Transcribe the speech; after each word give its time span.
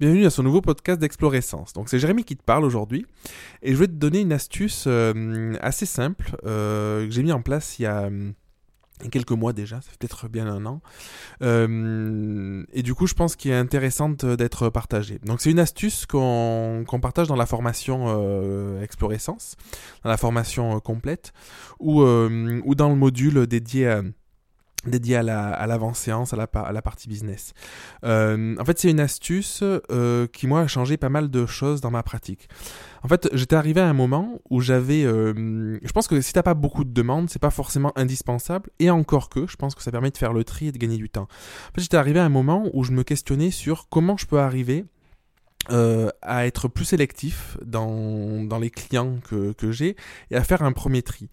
Bienvenue 0.00 0.24
à 0.24 0.30
ce 0.30 0.40
nouveau 0.40 0.62
podcast 0.62 0.98
d'Explorescence. 0.98 1.74
Donc 1.74 1.90
c'est 1.90 1.98
Jérémy 1.98 2.24
qui 2.24 2.34
te 2.34 2.42
parle 2.42 2.64
aujourd'hui 2.64 3.04
et 3.60 3.74
je 3.74 3.76
vais 3.76 3.86
te 3.86 3.92
donner 3.92 4.20
une 4.20 4.32
astuce 4.32 4.84
euh, 4.86 5.52
assez 5.60 5.84
simple 5.84 6.38
euh, 6.46 7.04
que 7.04 7.10
j'ai 7.12 7.22
mis 7.22 7.32
en 7.32 7.42
place 7.42 7.78
il 7.78 7.82
y 7.82 7.86
a 7.86 8.04
euh, 8.04 8.30
quelques 9.10 9.32
mois 9.32 9.52
déjà, 9.52 9.82
ça 9.82 9.90
fait 9.90 9.98
peut-être 9.98 10.28
bien 10.28 10.46
un 10.46 10.64
an. 10.64 10.80
et 11.42 12.82
du 12.82 12.94
coup, 12.94 13.06
je 13.06 13.12
pense 13.12 13.36
qu'il 13.36 13.50
est 13.50 13.56
intéressante 13.58 14.24
d'être 14.24 14.70
partagée. 14.70 15.18
Donc, 15.22 15.42
c'est 15.42 15.50
une 15.50 15.58
astuce 15.58 16.06
qu'on 16.06 16.84
partage 17.02 17.28
dans 17.28 17.36
la 17.36 17.46
formation 17.46 18.06
euh, 18.08 18.82
Explorescence, 18.82 19.56
dans 20.02 20.08
la 20.08 20.16
formation 20.16 20.80
complète, 20.80 21.34
ou, 21.78 22.00
ou 22.02 22.74
dans 22.74 22.88
le 22.88 22.96
module 22.96 23.46
dédié 23.46 23.88
à 23.88 24.02
dédié 24.86 25.16
à 25.16 25.22
la 25.22 25.48
à 25.48 25.66
l'avant-séance, 25.66 26.32
à 26.32 26.36
la, 26.36 26.44
à 26.44 26.72
la 26.72 26.82
partie 26.82 27.08
business. 27.08 27.52
Euh, 28.04 28.56
en 28.58 28.64
fait, 28.64 28.78
c'est 28.78 28.90
une 28.90 29.00
astuce 29.00 29.62
euh, 29.62 30.26
qui, 30.26 30.46
moi, 30.46 30.60
a 30.62 30.66
changé 30.66 30.96
pas 30.96 31.08
mal 31.08 31.30
de 31.30 31.46
choses 31.46 31.80
dans 31.80 31.90
ma 31.90 32.02
pratique. 32.02 32.48
En 33.02 33.08
fait, 33.08 33.28
j'étais 33.32 33.56
arrivé 33.56 33.80
à 33.80 33.88
un 33.88 33.92
moment 33.92 34.40
où 34.50 34.60
j'avais... 34.60 35.04
Euh, 35.04 35.78
je 35.82 35.92
pense 35.92 36.08
que 36.08 36.20
si 36.20 36.32
t'as 36.32 36.42
pas 36.42 36.54
beaucoup 36.54 36.84
de 36.84 36.92
demandes, 36.92 37.28
c'est 37.30 37.38
pas 37.38 37.50
forcément 37.50 37.92
indispensable, 37.96 38.70
et 38.78 38.90
encore 38.90 39.28
que, 39.28 39.46
je 39.46 39.56
pense 39.56 39.74
que 39.74 39.82
ça 39.82 39.90
permet 39.90 40.10
de 40.10 40.18
faire 40.18 40.32
le 40.32 40.44
tri 40.44 40.68
et 40.68 40.72
de 40.72 40.78
gagner 40.78 40.96
du 40.96 41.10
temps. 41.10 41.28
En 41.70 41.74
fait, 41.74 41.82
j'étais 41.82 41.96
arrivé 41.96 42.20
à 42.20 42.24
un 42.24 42.30
moment 42.30 42.68
où 42.72 42.84
je 42.84 42.92
me 42.92 43.02
questionnais 43.02 43.50
sur 43.50 43.88
comment 43.88 44.16
je 44.16 44.26
peux 44.26 44.40
arriver 44.40 44.84
à 45.68 46.46
être 46.46 46.66
plus 46.68 46.86
sélectif 46.86 47.56
dans, 47.64 48.42
dans 48.42 48.58
les 48.58 48.70
clients 48.70 49.18
que, 49.28 49.52
que 49.52 49.70
j'ai 49.70 49.94
et 50.30 50.36
à 50.36 50.42
faire 50.42 50.62
un 50.62 50.72
premier 50.72 51.02
tri. 51.02 51.28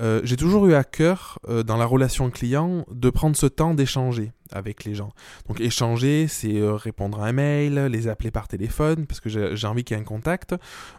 Euh, 0.00 0.20
j'ai 0.24 0.36
toujours 0.36 0.66
eu 0.66 0.74
à 0.74 0.84
cœur, 0.84 1.38
euh, 1.48 1.62
dans 1.62 1.76
la 1.76 1.84
relation 1.84 2.30
client, 2.30 2.84
de 2.90 3.10
prendre 3.10 3.36
ce 3.36 3.46
temps 3.46 3.74
d'échanger 3.74 4.32
avec 4.52 4.84
les 4.84 4.94
gens. 4.94 5.12
Donc 5.46 5.60
échanger, 5.60 6.26
c'est 6.26 6.56
euh, 6.56 6.74
répondre 6.74 7.22
à 7.22 7.26
un 7.26 7.32
mail, 7.32 7.86
les 7.86 8.08
appeler 8.08 8.30
par 8.30 8.48
téléphone, 8.48 9.06
parce 9.06 9.20
que 9.20 9.28
j'ai 9.28 9.66
envie 9.66 9.84
qu'il 9.84 9.96
y 9.96 10.00
ait 10.00 10.02
un 10.02 10.06
contact. 10.06 10.54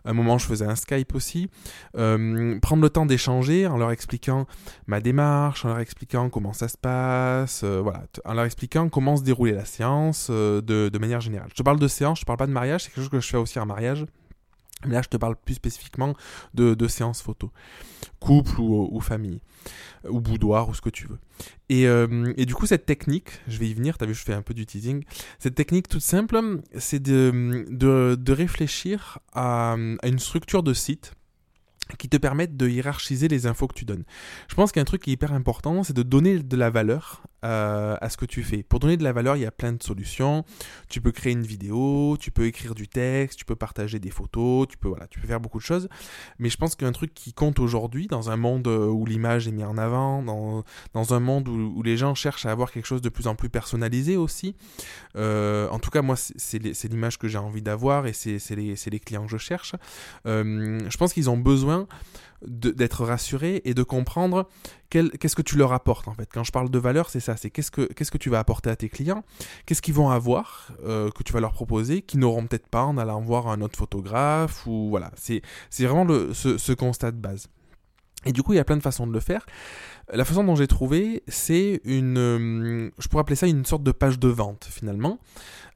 Un 0.06 0.14
moment, 0.14 0.38
je 0.38 0.46
faisais 0.46 0.66
un 0.66 0.76
Skype 0.76 1.14
aussi. 1.16 1.50
prendre 1.94 2.82
le 2.82 2.90
temps 2.90 3.06
d'échanger 3.06 3.68
en 3.68 3.78
leur 3.78 3.92
expliquant 3.92 4.46
ma 4.88 5.02
démarche, 5.02 5.66
en 5.66 5.70
leur 5.70 5.80
expliquant 5.80 6.30
comment 6.30 6.54
ça 6.54 6.68
se 6.68 6.78
passe, 6.78 7.64
voilà, 7.64 8.04
en 8.24 8.34
leur 8.34 8.46
expliquant 8.46 8.88
comment 8.88 9.18
se 9.18 9.24
déroulait 9.24 9.52
la 9.52 9.66
séance 9.66 10.30
de, 10.30 10.62
de 10.62 10.98
manière 10.98 11.22
générale. 11.22 11.50
Je 11.50 11.56
te 11.56 11.64
parle 11.64 11.80
de 11.80 11.88
séance, 11.88 12.20
je 12.20 12.24
te 12.24 12.28
parle 12.28 12.40
pas 12.40 12.48
de 12.48 12.54
mariage, 12.54 12.84
c'est 12.84 12.90
quelque 12.90 13.02
chose 13.02 13.10
que 13.10 13.20
je 13.20 13.28
fais 13.28 13.38
aussi 13.38 13.60
en 13.60 13.66
mariage. 13.66 14.06
Mais 14.86 14.94
là, 14.94 15.02
je 15.02 15.10
te 15.10 15.18
parle 15.18 15.36
plus 15.36 15.56
spécifiquement 15.56 16.16
de, 16.54 16.74
de 16.74 16.88
séances 16.88 17.22
photo, 17.22 17.52
couple 18.20 18.60
ou, 18.60 19.00
famille, 19.00 19.42
ou 20.08 20.20
boudoir, 20.22 20.70
ou 20.70 20.74
ce 20.74 20.82
que 20.82 20.90
tu 20.90 21.08
veux. 21.08 21.20
Et, 21.70 21.88
euh, 21.88 22.34
et, 22.38 22.46
du 22.46 22.56
coup, 22.56 22.66
cette 22.66 22.86
technique, 22.86 23.30
je 23.48 23.58
vais 23.58 23.68
y 23.68 23.74
venir, 23.74 23.98
tu 23.98 24.04
as 24.04 24.08
vu, 24.08 24.14
je 24.14 24.24
fais 24.24 24.34
un 24.34 24.42
peu 24.42 24.54
du 24.54 24.66
teasing. 24.66 25.04
Cette 25.40 25.56
technique 25.56 25.88
toute 25.88 26.02
simple, 26.02 26.62
c'est 26.78 27.02
de, 27.02 27.66
de, 27.70 28.16
de, 28.20 28.34
réfléchir 28.34 29.20
à, 29.34 29.74
à 29.74 30.08
une 30.08 30.20
structure 30.20 30.64
de 30.64 30.74
site 30.74 31.14
qui 31.98 32.10
te 32.10 32.18
permettent 32.18 32.58
de 32.58 32.68
hiérarchiser 32.68 33.28
les 33.28 33.48
infos 33.48 33.68
que 33.68 33.74
tu 33.74 33.86
donnes. 33.86 34.04
Je 34.48 34.56
pense 34.56 34.72
qu'un 34.72 34.84
truc 34.84 35.04
qui 35.04 35.12
est 35.12 35.14
hyper 35.14 35.34
important, 35.34 35.84
c'est 35.84 35.96
de 35.96 36.04
donner 36.04 36.40
de 36.40 36.56
la 36.56 36.70
valeur 36.70 37.24
euh, 37.44 37.96
à 38.00 38.10
ce 38.10 38.18
que 38.18 38.26
tu 38.26 38.44
fais. 38.44 38.62
Pour 38.62 38.80
donner 38.80 38.98
de 38.98 39.04
la 39.04 39.14
valeur, 39.14 39.36
il 39.36 39.42
y 39.42 39.48
a 39.48 39.52
plein 39.52 39.74
de 39.74 39.82
solutions. 39.82 40.46
Tu 40.90 41.02
peux 41.02 41.12
créer 41.12 41.34
une 41.34 41.46
vidéo, 41.46 42.16
tu 42.20 42.30
peux 42.30 42.46
écrire 42.46 42.76
du 42.76 42.88
texte, 42.88 43.40
tu 43.40 43.46
peux 43.46 43.56
partager 43.56 43.98
des 43.98 44.12
photos, 44.12 44.68
tu 44.68 44.78
peux 44.78 44.88
voilà, 44.88 45.08
tu 45.08 45.20
peux 45.20 45.28
faire 45.28 45.40
beaucoup 45.40 45.58
de 45.58 45.64
choses. 45.64 45.90
Mais 46.38 46.50
je 46.50 46.58
pense 46.58 46.76
qu'un 46.76 46.92
truc 46.92 47.16
qui 47.16 47.34
compte 47.34 47.60
aujourd'hui, 47.60 48.06
dans 48.06 48.30
un 48.30 48.38
monde 48.38 48.68
euh, 48.68 48.86
où 48.86 49.06
l'image 49.08 49.48
est 49.48 49.52
mise 49.52 49.66
en 49.66 49.80
avant, 49.80 50.22
dans, 50.22 50.64
dans 50.94 51.14
un 51.16 51.20
monde 51.20 51.48
où, 51.48 51.82
les 51.82 51.98
gens 51.98 52.14
cherchent 52.14 52.46
à 52.46 52.52
avoir 52.52 52.72
quelque 52.72 52.86
chose 52.86 53.02
de 53.02 53.10
plus 53.10 53.26
en 53.26 53.34
plus 53.34 53.50
personnalisé 53.50 54.18
aussi. 54.18 54.56
Euh, 55.16 55.68
en 55.70 55.80
tout 55.80 55.90
cas, 55.90 56.04
moi, 56.04 56.16
c'est 56.18 56.88
l'image 56.90 57.18
que 57.18 57.28
j'ai 57.28 57.40
envie 57.40 57.64
d'avoir 57.64 58.06
et 58.06 58.14
c'est 58.14 58.38
les, 58.52 58.76
les, 58.76 59.00
clients 59.00 59.26
que 59.26 59.32
je 59.32 59.38
cherche. 59.38 59.74
Je 60.26 60.98
pense 60.98 61.14
qu'ils 61.14 61.30
ont 61.32 61.38
besoin 61.38 61.88
d'être 62.46 63.06
rassurés 63.06 63.62
et 63.66 63.74
de 63.74 63.84
comprendre 63.84 64.48
qu'est-ce 64.90 65.36
que 65.36 65.42
tu 65.42 65.58
leur 65.58 65.74
apportes 65.74 66.08
en 66.08 66.14
fait. 66.14 66.30
Quand 66.32 66.44
je 66.44 66.52
parle 66.52 66.70
de 66.70 66.80
valeur, 66.80 67.10
c'est 67.10 67.20
ça, 67.20 67.38
c'est 67.38 67.50
qu'est-ce 67.50 67.72
que 67.72 67.82
qu'est-ce 67.94 68.12
que 68.12 68.18
tu 68.18 68.30
vas 68.30 68.40
apporter 68.40 68.70
à 68.70 68.76
tes 68.76 68.90
clients, 68.90 69.24
qu'est-ce 69.66 69.82
qu'ils 69.82 69.94
vont 69.94 70.10
avoir 70.10 70.72
euh, 70.84 71.10
que 71.12 71.24
tu 71.24 71.34
vas 71.34 71.40
leur 71.40 71.54
proposer, 71.54 72.02
qu'ils 72.02 72.20
n'auront 72.20 72.46
peut-être 72.46 72.68
pas 72.68 72.84
en 72.84 72.98
allant 72.98 73.22
voir 73.22 73.48
un 73.48 73.62
autre 73.62 73.78
photographe 73.78 74.66
ou 74.66 74.90
voilà. 74.90 75.12
C'est 75.16 75.42
c'est 75.70 75.86
vraiment 75.86 76.04
le, 76.04 76.34
ce 76.34 76.74
constat 76.74 77.12
de 77.12 77.18
base. 77.18 77.48
Et 78.26 78.34
du 78.34 78.44
coup, 78.44 78.54
il 78.54 78.58
y 78.58 78.60
a 78.60 78.64
plein 78.64 78.78
de 78.78 78.84
façons 78.84 79.08
de 79.08 79.14
le 79.14 79.20
faire. 79.20 79.46
La 80.14 80.26
façon 80.26 80.44
dont 80.44 80.56
j'ai 80.56 80.68
trouvé, 80.68 81.24
c'est 81.28 81.82
une, 81.86 82.18
euh, 82.18 82.92
je 82.98 83.08
pourrais 83.08 83.22
appeler 83.22 83.36
ça 83.36 83.48
une 83.48 83.66
sorte 83.66 83.84
de 83.84 83.92
page 83.92 84.20
de 84.20 84.28
vente 84.28 84.68
finalement. 84.70 85.20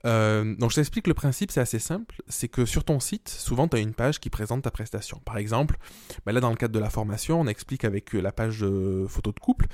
Euh, 0.05 0.55
donc 0.57 0.71
je 0.71 0.75
t'explique 0.75 1.07
le 1.07 1.13
principe, 1.13 1.51
c'est 1.51 1.61
assez 1.61 1.79
simple. 1.79 2.21
C'est 2.27 2.49
que 2.49 2.65
sur 2.65 2.83
ton 2.83 2.99
site, 2.99 3.29
souvent 3.29 3.67
tu 3.67 3.77
as 3.77 3.79
une 3.79 3.93
page 3.93 4.19
qui 4.19 4.29
présente 4.29 4.63
ta 4.63 4.71
prestation. 4.71 5.21
Par 5.23 5.37
exemple, 5.37 5.77
bah 6.25 6.33
là 6.33 6.41
dans 6.41 6.49
le 6.49 6.57
cadre 6.57 6.73
de 6.73 6.79
la 6.79 6.89
formation, 6.89 7.39
on 7.39 7.47
explique 7.47 7.85
avec 7.85 8.13
euh, 8.13 8.19
la 8.19 8.31
page 8.33 8.65
photo 9.07 9.31
de 9.31 9.39
couple. 9.39 9.67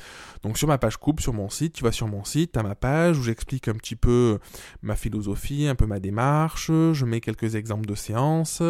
Donc 0.43 0.57
sur 0.57 0.67
ma 0.67 0.77
page 0.77 0.97
couple, 0.97 1.23
sur 1.23 1.33
mon 1.33 1.49
site, 1.49 1.73
tu 1.73 1.83
vas 1.83 1.91
sur 1.91 2.07
mon 2.07 2.23
site, 2.23 2.51
tu 2.53 2.59
as 2.59 2.63
ma 2.63 2.75
page 2.75 3.17
où 3.17 3.23
j'explique 3.23 3.67
un 3.67 3.75
petit 3.75 3.95
peu 3.95 4.37
ma 4.83 4.95
philosophie, 4.95 5.67
un 5.67 5.75
peu 5.75 5.87
ma 5.87 5.99
démarche, 5.99 6.67
je 6.67 7.05
mets 7.05 7.19
quelques 7.19 7.55
exemples 7.55 7.87
de 7.87 7.95
séances, 7.95 8.61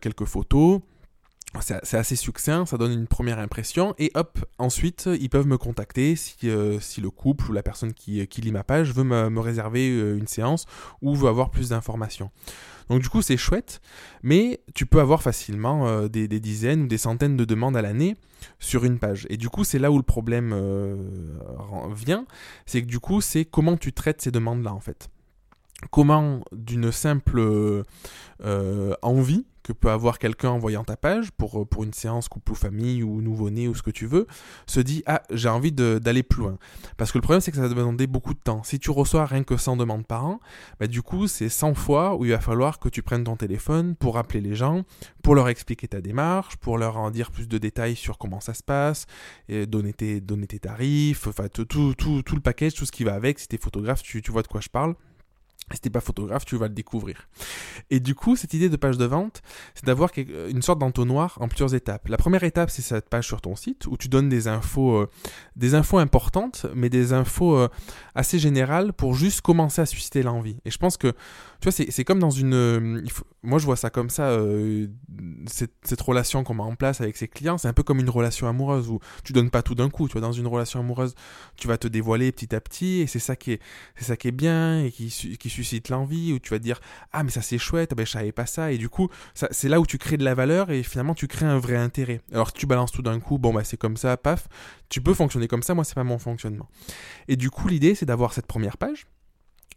quelques 0.00 0.24
photos 0.26 0.80
c'est 1.60 1.96
assez 1.96 2.16
succinct, 2.16 2.64
ça 2.64 2.78
donne 2.78 2.92
une 2.92 3.06
première 3.06 3.38
impression, 3.38 3.94
et 3.98 4.10
hop, 4.14 4.38
ensuite, 4.58 5.08
ils 5.20 5.28
peuvent 5.28 5.46
me 5.46 5.58
contacter 5.58 6.16
si, 6.16 6.36
euh, 6.48 6.80
si 6.80 7.00
le 7.00 7.10
couple 7.10 7.50
ou 7.50 7.52
la 7.52 7.62
personne 7.62 7.92
qui, 7.92 8.26
qui 8.26 8.40
lit 8.40 8.52
ma 8.52 8.64
page 8.64 8.94
veut 8.94 9.04
me, 9.04 9.28
me 9.28 9.40
réserver 9.40 9.90
euh, 9.90 10.16
une 10.16 10.26
séance 10.26 10.64
ou 11.02 11.14
veut 11.14 11.28
avoir 11.28 11.50
plus 11.50 11.68
d'informations. 11.70 12.30
Donc 12.88 13.00
du 13.00 13.08
coup, 13.08 13.22
c'est 13.22 13.36
chouette, 13.36 13.80
mais 14.22 14.60
tu 14.74 14.86
peux 14.86 15.00
avoir 15.00 15.22
facilement 15.22 15.86
euh, 15.88 16.08
des, 16.08 16.26
dizaines 16.26 16.82
ou 16.82 16.86
des 16.86 16.98
centaines 16.98 17.36
de 17.36 17.44
demandes 17.44 17.76
à 17.76 17.82
l'année 17.82 18.16
sur 18.58 18.84
une 18.84 18.98
page. 18.98 19.26
Et 19.30 19.36
du 19.36 19.48
coup, 19.48 19.64
c'est 19.64 19.78
là 19.78 19.92
où 19.92 19.98
le 19.98 20.02
problème 20.02 20.52
vient, 21.94 22.26
c'est 22.66 22.82
que 22.82 22.86
du 22.86 22.98
coup, 22.98 23.20
c'est 23.20 23.44
comment 23.44 23.76
tu 23.76 23.92
traites 23.92 24.20
ces 24.20 24.30
demandes-là, 24.30 24.74
en 24.74 24.80
fait. 24.80 25.10
Comment, 25.90 26.42
d'une 26.52 26.90
simple 26.90 27.84
envie, 29.02 29.46
que 29.62 29.72
peut 29.72 29.90
avoir 29.90 30.18
quelqu'un 30.18 30.50
en 30.50 30.58
voyant 30.58 30.84
ta 30.84 30.96
page 30.96 31.30
pour, 31.32 31.60
euh, 31.60 31.64
pour 31.64 31.84
une 31.84 31.92
séance 31.92 32.28
couple 32.28 32.52
ou 32.52 32.54
famille 32.54 33.02
ou 33.02 33.20
nouveau-né 33.20 33.68
ou 33.68 33.74
ce 33.74 33.82
que 33.82 33.90
tu 33.90 34.06
veux, 34.06 34.26
se 34.66 34.80
dit 34.80 35.02
ah 35.06 35.22
j'ai 35.30 35.48
envie 35.48 35.72
d'aller 35.72 36.22
plus 36.22 36.42
loin. 36.42 36.58
Parce 36.96 37.12
que 37.12 37.18
le 37.18 37.22
problème 37.22 37.40
c'est 37.40 37.50
que 37.50 37.56
ça 37.56 37.62
va 37.62 37.68
demander 37.68 38.06
beaucoup 38.06 38.34
de 38.34 38.40
temps. 38.40 38.62
Si 38.62 38.78
tu 38.78 38.90
reçois 38.90 39.26
rien 39.26 39.44
que 39.44 39.56
100 39.56 39.76
demandes 39.76 40.06
par 40.06 40.26
an, 40.26 40.40
bah, 40.80 40.86
du 40.86 41.02
coup 41.02 41.26
c'est 41.26 41.48
100 41.48 41.74
fois 41.74 42.16
où 42.16 42.24
il 42.24 42.30
va 42.30 42.40
falloir 42.40 42.78
que 42.78 42.88
tu 42.88 43.02
prennes 43.02 43.24
ton 43.24 43.36
téléphone 43.36 43.94
pour 43.96 44.18
appeler 44.18 44.40
les 44.40 44.54
gens, 44.54 44.82
pour 45.22 45.34
leur 45.34 45.48
expliquer 45.48 45.88
ta 45.88 46.00
démarche, 46.00 46.56
pour 46.56 46.78
leur 46.78 46.96
en 46.96 47.10
dire 47.10 47.30
plus 47.30 47.48
de 47.48 47.58
détails 47.58 47.96
sur 47.96 48.18
comment 48.18 48.40
ça 48.40 48.54
se 48.54 48.62
passe, 48.62 49.06
et 49.48 49.66
donner, 49.66 49.92
tes, 49.92 50.20
donner 50.20 50.46
tes 50.46 50.58
tarifs, 50.58 51.26
enfin 51.26 51.48
tout, 51.48 51.64
tout, 51.64 51.94
tout, 51.94 52.22
tout 52.22 52.34
le 52.34 52.40
package, 52.40 52.74
tout 52.74 52.86
ce 52.86 52.92
qui 52.92 53.04
va 53.04 53.14
avec. 53.14 53.38
Si 53.38 53.48
tu 53.48 53.56
es 53.56 53.58
photographe, 53.58 54.02
tu, 54.02 54.22
tu 54.22 54.30
vois 54.32 54.42
de 54.42 54.48
quoi 54.48 54.60
je 54.60 54.68
parle. 54.68 54.94
Si 55.72 55.80
t'es 55.80 55.90
pas 55.90 56.00
photographe, 56.00 56.44
tu 56.44 56.56
vas 56.56 56.68
le 56.68 56.74
découvrir. 56.74 57.28
Et 57.90 58.00
du 58.00 58.14
coup, 58.14 58.36
cette 58.36 58.54
idée 58.54 58.68
de 58.68 58.76
page 58.76 58.98
de 58.98 59.04
vente, 59.04 59.42
c'est 59.74 59.84
d'avoir 59.84 60.10
une 60.16 60.62
sorte 60.62 60.78
d'entonnoir 60.78 61.38
en 61.40 61.48
plusieurs 61.48 61.74
étapes. 61.74 62.08
La 62.08 62.16
première 62.16 62.44
étape, 62.44 62.70
c'est 62.70 62.82
cette 62.82 63.08
page 63.08 63.26
sur 63.26 63.40
ton 63.40 63.56
site 63.56 63.86
où 63.86 63.96
tu 63.96 64.08
donnes 64.08 64.28
des 64.28 64.48
infos, 64.48 64.96
euh, 64.96 65.10
des 65.56 65.74
infos 65.74 65.98
importantes, 65.98 66.66
mais 66.74 66.88
des 66.88 67.12
infos 67.12 67.56
euh, 67.56 67.68
assez 68.14 68.38
générales 68.38 68.92
pour 68.92 69.14
juste 69.14 69.40
commencer 69.40 69.80
à 69.80 69.86
susciter 69.86 70.22
l'envie. 70.22 70.56
Et 70.64 70.70
je 70.70 70.78
pense 70.78 70.96
que, 70.96 71.08
tu 71.60 71.68
vois, 71.68 71.72
c'est 71.72 72.04
comme 72.04 72.18
dans 72.18 72.30
une, 72.30 72.54
euh, 72.54 73.02
moi 73.42 73.58
je 73.58 73.64
vois 73.64 73.76
ça 73.76 73.90
comme 73.90 74.10
ça, 74.10 74.38
cette, 75.46 76.00
relation 76.00 76.42
qu'on 76.42 76.54
met 76.54 76.62
en 76.62 76.74
place 76.74 77.00
avec 77.00 77.16
ses 77.16 77.28
clients, 77.28 77.58
c'est 77.58 77.68
un 77.68 77.72
peu 77.72 77.82
comme 77.82 78.00
une 78.00 78.10
relation 78.10 78.48
amoureuse 78.48 78.88
où 78.88 78.98
tu 79.24 79.32
donnes 79.32 79.50
pas 79.50 79.62
tout 79.62 79.74
d'un 79.74 79.88
coup. 79.88 80.08
Tu 80.08 80.12
vois, 80.12 80.20
dans 80.20 80.32
une 80.32 80.46
relation 80.46 80.80
amoureuse, 80.80 81.14
tu 81.56 81.68
vas 81.68 81.78
te 81.78 81.86
dévoiler 81.86 82.32
petit 82.32 82.54
à 82.54 82.60
petit, 82.60 83.00
et 83.00 83.06
c'est 83.06 83.18
ça 83.18 83.36
qui 83.36 83.52
est, 83.52 83.60
c'est 83.96 84.04
ça 84.04 84.16
qui 84.16 84.28
est 84.28 84.32
bien 84.32 84.84
et 84.84 84.90
qui, 84.90 85.36
qui 85.38 85.50
l'envie, 85.90 86.32
où 86.32 86.38
tu 86.38 86.50
vas 86.50 86.58
te 86.58 86.64
dire 86.64 86.80
ah 87.12 87.22
mais 87.22 87.30
ça 87.30 87.42
c'est 87.42 87.58
chouette, 87.58 87.90
ah, 87.92 87.94
ben 87.94 88.06
je 88.06 88.12
savais 88.12 88.32
pas 88.32 88.46
ça, 88.46 88.72
et 88.72 88.78
du 88.78 88.88
coup 88.88 89.08
c'est 89.34 89.68
là 89.68 89.80
où 89.80 89.86
tu 89.86 89.98
crées 89.98 90.16
de 90.16 90.24
la 90.24 90.34
valeur 90.34 90.70
et 90.70 90.82
finalement 90.82 91.14
tu 91.14 91.26
crées 91.28 91.46
un 91.46 91.58
vrai 91.58 91.76
intérêt. 91.76 92.20
Alors 92.32 92.52
tu 92.52 92.66
balances 92.66 92.92
tout 92.92 93.02
d'un 93.02 93.20
coup, 93.20 93.38
bon 93.38 93.52
bah 93.52 93.64
c'est 93.64 93.76
comme 93.76 93.96
ça, 93.96 94.16
paf, 94.16 94.48
tu 94.88 95.00
peux 95.00 95.14
fonctionner 95.14 95.48
comme 95.48 95.62
ça, 95.62 95.74
moi 95.74 95.84
c'est 95.84 95.94
pas 95.94 96.04
mon 96.04 96.18
fonctionnement. 96.18 96.68
Et 97.28 97.36
du 97.36 97.50
coup 97.50 97.68
l'idée 97.68 97.94
c'est 97.94 98.06
d'avoir 98.06 98.32
cette 98.32 98.46
première 98.46 98.76
page 98.76 99.06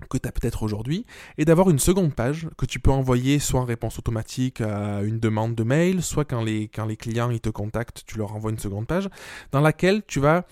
que 0.09 0.17
tu 0.17 0.27
as 0.27 0.31
peut-être 0.31 0.63
aujourd'hui, 0.63 1.05
et 1.37 1.45
d'avoir 1.45 1.69
une 1.69 1.79
seconde 1.79 2.13
page 2.13 2.47
que 2.57 2.65
tu 2.65 2.79
peux 2.79 2.91
envoyer 2.91 3.39
soit 3.39 3.59
en 3.59 3.65
réponse 3.65 3.99
automatique 3.99 4.61
à 4.61 5.01
une 5.01 5.19
demande 5.19 5.55
de 5.55 5.63
mail, 5.63 6.01
soit 6.01 6.25
quand 6.25 6.43
les, 6.43 6.67
quand 6.67 6.85
les 6.85 6.97
clients 6.97 7.29
ils 7.29 7.41
te 7.41 7.49
contactent, 7.49 8.03
tu 8.05 8.17
leur 8.17 8.33
envoies 8.33 8.51
une 8.51 8.59
seconde 8.59 8.87
page, 8.87 9.09
dans 9.51 9.61
laquelle 9.61 10.03
tu 10.05 10.19
vas 10.19 10.45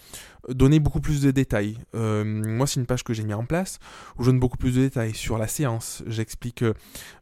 donner 0.50 0.80
beaucoup 0.80 1.00
plus 1.00 1.22
de 1.22 1.32
détails. 1.32 1.78
Euh, 1.96 2.24
moi, 2.24 2.68
c'est 2.68 2.80
une 2.80 2.86
page 2.86 3.04
que 3.04 3.14
j'ai 3.14 3.24
mis 3.24 3.34
en 3.34 3.46
place 3.46 3.80
où 4.18 4.24
je 4.24 4.30
donne 4.30 4.40
beaucoup 4.40 4.58
plus 4.58 4.76
de 4.76 4.82
détails 4.82 5.14
sur 5.14 5.38
la 5.38 5.48
séance. 5.48 6.04
J'explique 6.08 6.64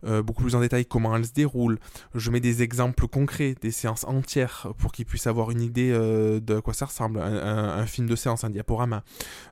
euh, 0.04 0.24
beaucoup 0.24 0.44
plus 0.44 0.56
en 0.56 0.60
détail 0.60 0.86
comment 0.86 1.16
elle 1.16 1.26
se 1.26 1.34
déroule. 1.34 1.78
Je 2.16 2.32
mets 2.32 2.40
des 2.40 2.64
exemples 2.64 3.08
concrets, 3.08 3.56
des 3.62 3.72
séances 3.72 4.06
entières 4.06 4.70
pour 4.78 4.92
qu'ils 4.92 5.06
puissent 5.06 5.28
avoir 5.28 5.52
une 5.52 5.62
idée 5.62 5.92
euh, 5.92 6.40
de 6.40 6.60
quoi 6.60 6.74
ça 6.74 6.86
ressemble, 6.86 7.20
un, 7.20 7.78
un, 7.78 7.86
film 7.86 8.08
de 8.08 8.16
séance, 8.16 8.44
un 8.44 8.50
diaporama. 8.50 9.04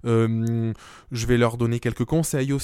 je 0.04 0.74
vais 1.12 1.38
leur 1.38 1.58
donner 1.58 1.80
quelques 1.80 2.06
conseils 2.06 2.54
aussi 2.54 2.59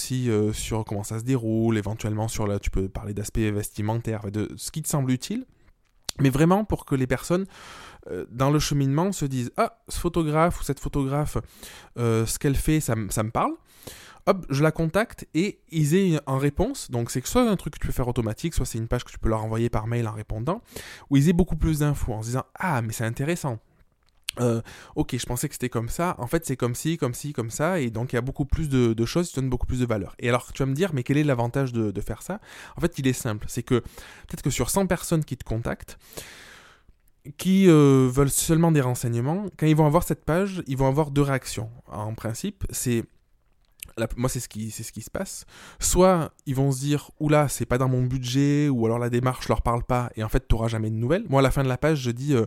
sur 0.53 0.85
comment 0.85 1.03
ça 1.03 1.19
se 1.19 1.23
déroule, 1.23 1.77
éventuellement 1.77 2.27
sur 2.27 2.47
là, 2.47 2.59
tu 2.59 2.69
peux 2.69 2.89
parler 2.89 3.13
d'aspect 3.13 3.49
vestimentaire, 3.51 4.31
de 4.31 4.51
ce 4.57 4.71
qui 4.71 4.81
te 4.81 4.87
semble 4.87 5.11
utile, 5.11 5.45
mais 6.19 6.29
vraiment 6.29 6.65
pour 6.65 6.85
que 6.85 6.95
les 6.95 7.07
personnes 7.07 7.45
dans 8.29 8.51
le 8.51 8.59
cheminement 8.59 9.11
se 9.11 9.25
disent 9.25 9.51
ah 9.57 9.81
ce 9.87 9.99
photographe 9.99 10.61
ou 10.61 10.63
cette 10.63 10.79
photographe 10.79 11.37
ce 11.97 12.39
qu'elle 12.39 12.55
fait 12.55 12.79
ça, 12.79 12.95
ça 13.09 13.23
me 13.23 13.31
parle 13.31 13.53
hop, 14.25 14.45
je 14.49 14.63
la 14.63 14.71
contacte 14.71 15.27
et 15.33 15.59
ils 15.69 15.95
aient 15.95 16.19
en 16.25 16.37
réponse, 16.37 16.89
donc 16.91 17.11
c'est 17.11 17.25
soit 17.25 17.49
un 17.49 17.55
truc 17.55 17.73
que 17.75 17.79
tu 17.79 17.87
peux 17.87 17.93
faire 17.93 18.07
automatique, 18.07 18.53
soit 18.53 18.65
c'est 18.65 18.77
une 18.77 18.87
page 18.87 19.03
que 19.03 19.11
tu 19.11 19.19
peux 19.19 19.29
leur 19.29 19.43
envoyer 19.43 19.69
par 19.69 19.87
mail 19.87 20.07
en 20.07 20.13
répondant, 20.13 20.61
où 21.09 21.17
ils 21.17 21.29
aient 21.29 21.33
beaucoup 21.33 21.55
plus 21.55 21.79
d'infos 21.79 22.13
en 22.13 22.21
se 22.21 22.27
disant 22.27 22.45
Ah, 22.55 22.81
mais 22.81 22.93
c'est 22.93 23.05
intéressant. 23.05 23.59
Euh, 24.39 24.61
ok, 24.95 25.15
je 25.17 25.25
pensais 25.25 25.47
que 25.47 25.55
c'était 25.55 25.69
comme 25.69 25.89
ça. 25.89 26.15
En 26.17 26.27
fait, 26.27 26.45
c'est 26.45 26.57
comme 26.57 26.75
ci, 26.75 26.97
comme 26.97 27.13
ci, 27.13 27.33
comme 27.33 27.49
ça. 27.49 27.79
Et 27.79 27.89
donc, 27.89 28.13
il 28.13 28.15
y 28.15 28.19
a 28.19 28.21
beaucoup 28.21 28.45
plus 28.45 28.69
de, 28.69 29.05
choses 29.05 29.29
qui 29.29 29.35
donnent 29.35 29.49
beaucoup 29.49 29.67
plus 29.67 29.79
de 29.79 29.85
valeur. 29.85 30.15
Et 30.19 30.29
alors, 30.29 30.51
tu 30.53 30.63
vas 30.63 30.67
me 30.67 30.73
dire, 30.73 30.91
mais 30.93 31.03
quel 31.03 31.17
est 31.17 31.23
l'avantage 31.23 31.73
de, 31.73 32.01
faire 32.01 32.21
ça? 32.21 32.39
En 32.77 32.81
fait, 32.81 32.99
il 32.99 33.07
est 33.07 33.13
simple. 33.13 33.45
C'est 33.49 33.63
que 33.63 33.79
peut-être 33.79 34.41
que 34.41 34.49
sur 34.49 34.69
100 34.69 34.87
personnes 34.87 35.23
qui 35.25 35.37
te 35.37 35.43
contactent, 35.43 35.97
qui 37.37 37.67
euh, 37.67 38.07
veulent 38.11 38.29
seulement 38.29 38.71
des 38.71 38.81
renseignements, 38.81 39.45
quand 39.57 39.65
ils 39.65 39.75
vont 39.75 39.87
avoir 39.87 40.03
cette 40.03 40.23
page, 40.23 40.61
ils 40.67 40.77
vont 40.77 40.87
avoir 40.87 41.09
deux 41.09 41.23
réactions. 41.23 41.71
En 41.87 42.13
principe, 42.13 42.65
c'est 42.69 43.03
moi 44.17 44.29
c'est 44.29 44.39
ce 44.39 44.49
qui 44.49 44.71
c'est 44.71 44.83
ce 44.83 44.91
qui 44.91 45.01
se 45.01 45.09
passe. 45.09 45.45
Soit 45.79 46.31
ils 46.45 46.55
vont 46.55 46.71
se 46.71 46.79
dire 46.79 47.11
oula 47.19 47.47
c'est 47.47 47.65
pas 47.65 47.77
dans 47.77 47.87
mon 47.87 48.03
budget 48.03 48.69
ou 48.69 48.85
alors 48.85 48.99
la 48.99 49.09
démarche 49.09 49.47
leur 49.47 49.61
parle 49.61 49.83
pas 49.83 50.09
et 50.15 50.23
en 50.23 50.29
fait 50.29 50.47
tu 50.47 50.55
n'auras 50.55 50.67
jamais 50.67 50.89
de 50.89 50.95
nouvelles. 50.95 51.25
Moi 51.29 51.39
à 51.39 51.43
la 51.43 51.51
fin 51.51 51.63
de 51.63 51.69
la 51.69 51.77
page 51.77 51.99
je 51.99 52.11
dis 52.11 52.33
euh, 52.33 52.45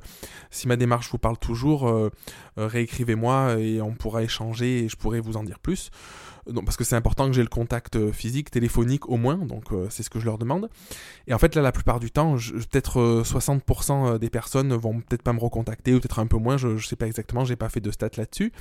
si 0.50 0.69
ma 0.69 0.76
démarche 0.76 1.11
vous 1.11 1.19
parle 1.19 1.38
toujours 1.38 1.88
euh, 1.88 2.11
euh, 2.58 2.67
réécrivez-moi 2.67 3.58
et 3.58 3.81
on 3.81 3.94
pourra 3.94 4.23
échanger 4.23 4.85
et 4.85 4.88
je 4.88 4.96
pourrai 4.96 5.20
vous 5.20 5.37
en 5.37 5.43
dire 5.43 5.58
plus 5.58 5.90
parce 6.64 6.76
que 6.76 6.84
c'est 6.84 6.96
important 6.96 7.26
que 7.26 7.32
j'ai 7.32 7.42
le 7.42 7.48
contact 7.48 7.96
euh, 7.96 8.12
physique, 8.12 8.50
téléphonique 8.50 9.08
au 9.08 9.16
moins, 9.16 9.36
donc 9.36 9.72
euh, 9.72 9.86
c'est 9.90 10.02
ce 10.02 10.10
que 10.10 10.18
je 10.18 10.24
leur 10.24 10.38
demande. 10.38 10.68
Et 11.26 11.34
en 11.34 11.38
fait, 11.38 11.54
là, 11.54 11.62
la 11.62 11.72
plupart 11.72 12.00
du 12.00 12.10
temps, 12.10 12.36
peut-être 12.36 13.22
60% 13.22 14.14
euh, 14.14 14.18
des 14.18 14.30
personnes 14.30 14.74
vont 14.74 15.00
peut-être 15.00 15.22
pas 15.22 15.32
me 15.32 15.40
recontacter, 15.40 15.94
ou 15.94 16.00
peut-être 16.00 16.18
un 16.18 16.26
peu 16.26 16.38
moins, 16.38 16.56
je, 16.56 16.68
ne 16.68 16.78
sais 16.78 16.96
pas 16.96 17.06
exactement, 17.06 17.44
j'ai 17.44 17.56
pas 17.56 17.68
fait 17.68 17.80
de 17.80 17.90
stats 17.90 18.10
là-dessus. 18.16 18.52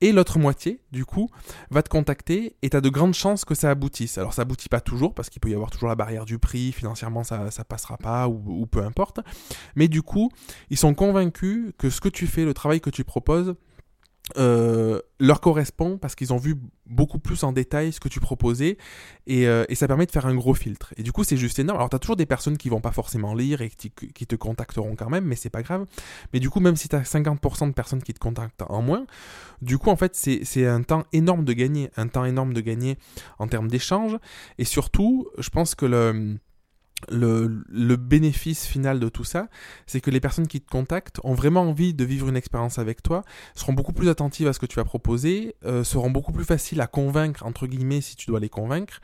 Et 0.00 0.12
l'autre 0.12 0.38
moitié, 0.38 0.80
du 0.92 1.04
coup, 1.04 1.28
va 1.70 1.82
te 1.82 1.88
contacter 1.88 2.56
et 2.62 2.70
tu 2.70 2.76
as 2.76 2.80
de 2.80 2.88
grandes 2.88 3.14
chances 3.14 3.44
que 3.44 3.54
ça 3.54 3.70
aboutisse. 3.70 4.18
Alors 4.18 4.32
ça 4.32 4.42
aboutit 4.42 4.68
pas 4.68 4.80
toujours, 4.80 5.14
parce 5.14 5.30
qu'il 5.30 5.40
peut 5.40 5.50
y 5.50 5.54
avoir 5.54 5.70
toujours 5.70 5.88
la 5.88 5.94
barrière 5.94 6.24
du 6.24 6.38
prix, 6.38 6.72
financièrement 6.72 7.24
ça, 7.24 7.50
ça 7.50 7.64
passera 7.64 7.96
pas, 7.96 8.28
ou 8.28 8.66
peu 8.66 8.82
importe. 8.82 9.20
Mais 9.74 9.88
du 9.88 10.02
coup, 10.02 10.30
ils 10.70 10.76
sont 10.76 10.94
convaincus 10.94 11.72
que 11.78 11.90
ce 11.90 12.00
que 12.00 12.08
tu 12.08 12.26
fais, 12.26 12.44
le 12.44 12.54
travail 12.54 12.80
que 12.80 12.90
tu 12.90 13.04
proposes, 13.04 13.54
euh, 14.36 15.00
leur 15.20 15.40
correspond 15.40 15.98
parce 15.98 16.16
qu'ils 16.16 16.32
ont 16.32 16.36
vu 16.36 16.56
beaucoup 16.86 17.20
plus 17.20 17.44
en 17.44 17.52
détail 17.52 17.92
ce 17.92 18.00
que 18.00 18.08
tu 18.08 18.18
proposais 18.18 18.76
et, 19.28 19.46
euh, 19.46 19.64
et 19.68 19.76
ça 19.76 19.86
permet 19.86 20.04
de 20.04 20.10
faire 20.10 20.26
un 20.26 20.34
gros 20.34 20.52
filtre. 20.52 20.92
Et 20.96 21.04
du 21.04 21.12
coup, 21.12 21.22
c'est 21.22 21.36
juste 21.36 21.58
énorme. 21.60 21.78
Alors, 21.78 21.88
tu 21.88 21.96
as 21.96 21.98
toujours 22.00 22.16
des 22.16 22.26
personnes 22.26 22.58
qui 22.58 22.68
vont 22.68 22.80
pas 22.80 22.90
forcément 22.90 23.34
lire 23.34 23.60
et 23.62 23.70
qui, 23.70 23.90
te 23.90 24.36
contacteront 24.36 24.96
quand 24.96 25.08
même, 25.08 25.24
mais 25.24 25.36
c'est 25.36 25.50
pas 25.50 25.62
grave. 25.62 25.86
Mais 26.32 26.40
du 26.40 26.50
coup, 26.50 26.58
même 26.58 26.76
si 26.76 26.88
tu 26.88 26.96
as 26.96 27.02
50% 27.02 27.68
de 27.68 27.72
personnes 27.72 28.02
qui 28.02 28.14
te 28.14 28.18
contactent 28.18 28.64
en 28.68 28.82
moins, 28.82 29.06
du 29.62 29.78
coup, 29.78 29.90
en 29.90 29.96
fait, 29.96 30.14
c'est 30.16 30.66
un 30.66 30.82
temps 30.82 31.04
énorme 31.12 31.44
de 31.44 31.52
gagner. 31.52 31.90
Un 31.96 32.08
temps 32.08 32.24
énorme 32.24 32.52
de 32.52 32.60
gagner 32.60 32.98
en 33.38 33.46
termes 33.46 33.68
d'échange. 33.68 34.18
Et 34.58 34.64
surtout, 34.64 35.28
je 35.38 35.50
pense 35.50 35.74
que 35.74 35.86
le 35.86 36.38
le, 37.10 37.96
bénéfice 37.96 38.66
final 38.66 39.00
de 39.00 39.08
tout 39.08 39.24
ça, 39.24 39.48
c'est 39.86 40.00
que 40.00 40.10
les 40.10 40.20
personnes 40.20 40.46
qui 40.46 40.60
te 40.60 40.70
contactent 40.70 41.20
ont 41.24 41.34
vraiment 41.34 41.62
envie 41.62 41.94
de 41.94 42.04
vivre 42.04 42.28
une 42.28 42.36
expérience 42.36 42.78
avec 42.78 43.02
toi, 43.02 43.22
seront 43.54 43.72
beaucoup 43.72 43.92
plus 43.92 44.08
attentives 44.08 44.48
à 44.48 44.52
ce 44.52 44.58
que 44.58 44.66
tu 44.66 44.76
vas 44.76 44.84
proposer, 44.84 45.54
euh, 45.64 45.84
seront 45.84 46.10
beaucoup 46.10 46.32
plus 46.32 46.44
faciles 46.44 46.80
à 46.80 46.86
convaincre, 46.86 47.44
entre 47.44 47.66
guillemets, 47.66 48.00
si 48.00 48.16
tu 48.16 48.26
dois 48.26 48.40
les 48.40 48.48
convaincre, 48.48 49.00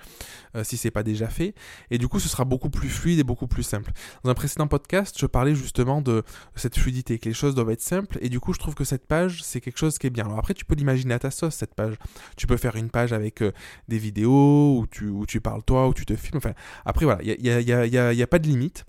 euh, 0.57 0.65
si 0.65 0.77
c'est 0.77 0.91
pas 0.91 1.03
déjà 1.03 1.29
fait, 1.29 1.55
et 1.91 1.99
du 1.99 2.09
coup 2.09 2.21
ce 2.21 2.29
sera 2.29 2.45
beaucoup 2.45 2.71
plus 2.71 2.89
fluide 2.89 3.19
et 3.19 3.25
beaucoup 3.25 3.47
plus 3.47 3.63
simple. 3.63 3.93
Dans 4.25 4.31
un 4.31 4.35
précédent 4.35 4.69
podcast, 4.69 5.17
je 5.19 5.27
parlais 5.27 5.55
justement 5.55 6.01
de 6.01 6.23
cette 6.55 6.79
fluidité, 6.79 7.19
que 7.19 7.29
les 7.29 7.35
choses 7.35 7.55
doivent 7.55 7.71
être 7.71 7.83
simples, 7.83 8.19
et 8.21 8.29
du 8.29 8.41
coup 8.41 8.53
je 8.53 8.59
trouve 8.59 8.75
que 8.75 8.85
cette 8.85 9.07
page, 9.07 9.43
c'est 9.43 9.61
quelque 9.61 9.79
chose 9.79 9.99
qui 9.99 10.07
est 10.07 10.11
bien. 10.11 10.25
Alors 10.25 10.39
après, 10.39 10.55
tu 10.55 10.65
peux 10.65 10.75
l'imaginer 10.75 11.15
à 11.15 11.19
ta 11.19 11.31
sauce, 11.31 11.55
cette 11.55 11.75
page. 11.75 11.95
Tu 12.37 12.47
peux 12.47 12.57
faire 12.57 12.77
une 12.77 12.91
page 12.91 13.13
avec 13.13 13.43
euh, 13.43 13.53
des 13.89 13.99
vidéos, 13.99 14.79
où 14.81 14.87
tu, 14.87 15.13
tu 15.29 15.41
parles 15.41 15.63
toi, 15.63 15.89
où 15.89 15.95
tu 15.95 16.07
te 16.07 16.17
filmes, 16.17 16.39
enfin, 16.39 16.53
après 16.85 17.05
voilà, 17.05 17.23
il 17.23 17.45
y 17.45 17.73
a, 17.73 17.82
pas 18.27 18.39
de 18.39 18.47
limite. 18.47 18.85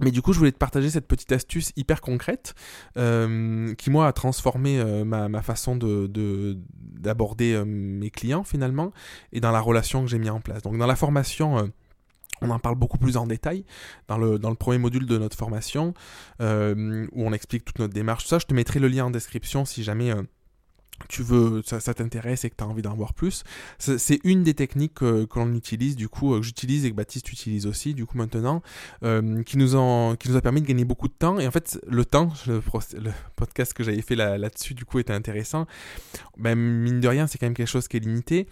Mais 0.00 0.10
du 0.10 0.22
coup, 0.22 0.32
je 0.32 0.38
voulais 0.38 0.52
te 0.52 0.58
partager 0.58 0.90
cette 0.90 1.06
petite 1.06 1.32
astuce 1.32 1.72
hyper 1.76 2.00
concrète 2.00 2.54
euh, 2.96 3.74
qui, 3.74 3.90
moi, 3.90 4.06
a 4.06 4.12
transformé 4.12 4.78
euh, 4.80 5.04
ma, 5.04 5.42
façon 5.42 5.76
de, 5.76 6.58
d'aborder 6.74 7.54
euh, 7.54 7.64
mes 7.64 8.10
clients 8.10 8.44
finalement 8.44 8.92
et 9.32 9.40
dans 9.40 9.52
la 9.52 9.60
relation 9.60 10.02
que 10.02 10.10
j'ai 10.10 10.18
mis 10.18 10.30
en 10.30 10.40
place. 10.40 10.62
Donc, 10.62 10.78
dans 10.78 10.86
la 10.86 10.96
formation, 10.96 11.70
on 12.40 12.50
en 12.50 12.58
parle 12.58 12.76
beaucoup 12.76 12.98
plus 12.98 13.16
en 13.16 13.26
détail 13.26 13.64
dans 14.08 14.18
le, 14.18 14.38
dans 14.38 14.50
le 14.50 14.56
premier 14.56 14.78
module 14.78 15.06
de 15.06 15.18
notre 15.18 15.36
formation 15.36 15.94
où 16.40 16.44
on 16.44 17.32
explique 17.32 17.64
toute 17.64 17.78
notre 17.78 17.94
démarche. 17.94 18.26
Ça, 18.26 18.38
je 18.38 18.46
te 18.46 18.54
mettrai 18.54 18.80
le 18.80 18.88
lien 18.88 19.04
en 19.06 19.10
description 19.10 19.64
si 19.64 19.82
jamais 19.82 20.12
tu 21.08 21.22
veux, 21.22 21.62
ça, 21.64 21.94
t'intéresse 21.94 22.44
et 22.44 22.50
que 22.50 22.56
tu 22.56 22.64
as 22.64 22.66
envie 22.66 22.82
d'en 22.82 22.94
voir 22.94 23.14
plus. 23.14 23.44
C'est 23.78 24.20
une 24.24 24.42
des 24.42 24.54
techniques 24.54 24.94
que, 24.94 25.26
l'on 25.34 25.54
utilise, 25.54 25.96
du 25.96 26.08
coup, 26.08 26.34
euh, 26.34 26.40
que 26.40 26.46
j'utilise 26.46 26.84
et 26.84 26.90
que 26.90 26.96
Baptiste 26.96 27.30
utilise 27.32 27.66
aussi, 27.66 27.94
du 27.94 28.06
coup, 28.06 28.16
maintenant, 28.16 28.62
euh, 29.02 29.42
qui, 29.42 29.58
nous 29.58 29.74
a 29.76 30.40
permis 30.42 30.62
de 30.62 30.66
gagner 30.66 30.84
beaucoup 30.84 31.08
de 31.08 31.12
temps. 31.12 31.38
Et 31.38 31.46
en 31.46 31.50
fait, 31.50 31.80
le 31.86 32.04
temps, 32.04 32.32
le, 32.46 32.60
podcast 33.36 33.72
que 33.72 33.82
j'avais 33.82 34.02
fait 34.02 34.14
là-dessus, 34.14 34.74
du 34.74 34.84
coup, 34.84 34.98
était 34.98 35.12
intéressant. 35.12 35.66
Ben, 36.38 36.56
mine 36.56 37.00
de 37.00 37.08
rien, 37.08 37.26
c'est 37.26 37.38
quand 37.38 37.46
même 37.46 37.54
quelque 37.54 37.68
chose 37.68 37.88
qui 37.88 37.96
est 37.96 38.00
limité. 38.00 38.46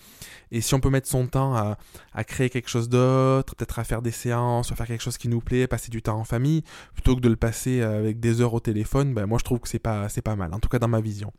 Et 0.50 0.60
si 0.60 0.74
on 0.74 0.80
peut 0.80 0.90
mettre 0.90 1.08
son 1.08 1.26
temps 1.26 1.54
à, 1.54 1.78
à 2.12 2.24
créer 2.24 2.50
quelque 2.50 2.68
chose 2.68 2.88
d'autre, 2.88 3.54
peut-être 3.54 3.78
à 3.78 3.84
faire 3.84 4.02
des 4.02 4.10
séances, 4.10 4.72
à 4.72 4.74
faire 4.74 4.86
quelque 4.86 5.02
chose 5.02 5.18
qui 5.18 5.28
nous 5.28 5.40
plaît, 5.40 5.66
passer 5.66 5.90
du 5.90 6.02
temps 6.02 6.18
en 6.18 6.24
famille, 6.24 6.62
plutôt 6.94 7.14
que 7.14 7.20
de 7.20 7.28
le 7.28 7.36
passer 7.36 7.80
avec 7.82 8.20
des 8.20 8.40
heures 8.40 8.54
au 8.54 8.60
téléphone, 8.60 9.14
ben, 9.14 9.26
moi, 9.26 9.38
je 9.38 9.44
trouve 9.44 9.60
que 9.60 9.68
c'est 9.68 9.78
pas, 9.78 10.08
pas 10.24 10.36
mal, 10.36 10.52
en 10.52 10.58
tout 10.58 10.68
cas 10.68 10.78
dans 10.78 10.88
ma 10.88 11.00
vision. 11.00 11.32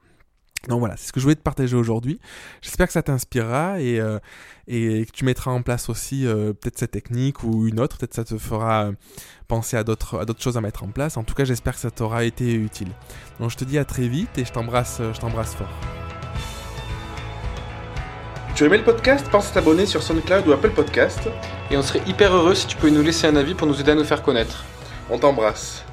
Donc 0.68 0.80
voilà, 0.80 0.96
c'est 0.96 1.08
ce 1.08 1.14
que 1.14 1.20
je 1.20 1.26
voulais 1.26 1.36
te 1.36 1.42
partager 1.42 1.76
aujourd'hui. 1.76 2.20
J'espère 2.62 2.88
que 2.88 2.94
ça 2.94 3.02
t'inspirera 3.02 3.82
et, 3.82 4.00
euh, 4.00 4.20
et 4.68 5.06
que 5.06 5.12
tu 5.12 5.26
mettras 5.26 5.52
en 5.52 5.64
place 5.64 5.90
aussi 5.90 6.28
euh, 6.28 6.54
peut-être 6.54 6.78
cette 6.78 6.92
technique 6.92 7.44
ou 7.44 7.68
une 7.68 7.80
autre. 7.80 7.98
Peut-être 7.98 8.14
ça 8.14 8.24
te 8.24 8.38
fera 8.38 8.86
euh, 8.86 8.92
penser 9.48 9.76
à 9.76 9.84
d'autres, 9.84 10.20
à 10.20 10.26
d'autres 10.26 10.42
choses 10.42 10.58
à 10.58 10.62
mettre 10.62 10.84
en 10.84 10.90
place. 10.90 11.18
En 11.18 11.24
tout 11.24 11.34
cas, 11.34 11.46
j'espère 11.46 11.74
que 11.74 11.80
ça 11.80 11.90
t'aura 11.90 12.26
été 12.26 12.54
utile. 12.54 12.90
Donc 13.40 13.50
je 13.50 13.58
te 13.58 13.64
dis 13.64 13.80
à 13.80 13.86
très 13.86 14.08
vite 14.08 14.38
et 14.38 14.46
je 14.46 14.52
t'embrasse, 14.52 15.02
je 15.14 15.20
t'embrasse 15.20 15.56
fort. 15.56 15.72
Tu 18.54 18.66
aimé 18.66 18.78
le 18.78 18.84
podcast? 18.84 19.26
Pense 19.32 19.50
à 19.50 19.54
t'abonner 19.56 19.88
sur 19.88 20.04
SoundCloud 20.04 20.48
ou 20.48 20.52
Apple 20.52 20.72
Podcast. 20.72 21.22
Et 21.72 21.78
on 21.78 21.82
serait 21.82 22.02
hyper 22.06 22.36
heureux 22.36 22.54
si 22.54 22.68
tu 22.68 22.78
pouvais 22.78 22.92
nous 22.92 23.02
laisser 23.02 23.26
un 23.26 23.36
avis 23.36 23.56
pour 23.56 23.66
nous 23.66 23.80
aider 23.80 23.92
à 23.92 23.96
nous 23.96 24.04
faire 24.04 24.22
connaître. 24.22 24.66
On 25.10 25.18
t'embrasse. 25.18 25.84